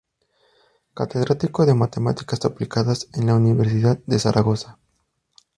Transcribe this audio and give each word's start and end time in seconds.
Catedrático 0.95 1.63
de 1.67 1.75
Matemáticas 1.75 2.43
Aplicadas 2.43 3.07
en 3.13 3.27
la 3.27 3.35
Universidad 3.35 3.99
de 4.07 4.17
Zaragoza. 4.17 4.79